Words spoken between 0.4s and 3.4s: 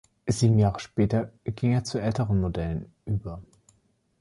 Jahre später ging er zu älteren Modellen über.